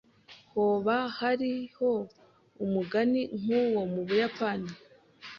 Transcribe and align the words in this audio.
Hoba 0.53 0.95
hariho 1.17 1.91
n'umugani 2.57 3.21
nk'uwo 3.39 3.81
mu 3.93 4.01
Buyapani? 4.07 4.71